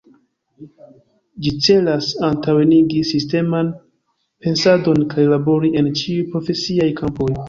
Ĝi 1.47 1.51
celas 1.65 2.07
antaŭenigi 2.29 3.01
sisteman 3.09 3.69
pensadon 4.47 5.05
kaj 5.13 5.27
labori 5.35 5.71
en 5.83 5.91
ĉiuj 6.01 6.25
profesiaj 6.33 6.89
kampoj. 7.03 7.29